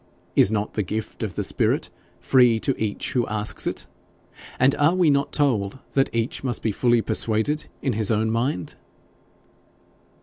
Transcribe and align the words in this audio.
Is 0.35 0.51
not 0.51 0.73
the 0.73 0.81
gift 0.81 1.21
of 1.21 1.35
the 1.35 1.43
Spirit 1.43 1.91
free 2.19 2.57
to 2.61 2.75
each 2.81 3.13
who 3.13 3.27
asks 3.27 3.67
it? 3.67 3.85
And 4.57 4.73
are 4.77 4.95
we 4.95 5.11
not 5.11 5.31
told 5.31 5.77
that 5.93 6.09
each 6.11 6.43
must 6.43 6.63
be 6.63 6.71
fully 6.71 7.03
persuaded 7.03 7.67
in 7.83 7.93
his 7.93 8.09
own 8.09 8.31
mind?' 8.31 8.73